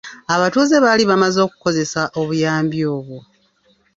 Abatuze 0.35 0.75
baali 0.83 1.03
bamaze 1.11 1.39
okukozesa 1.47 2.01
obuyambi 2.21 2.79
obwo. 2.95 3.19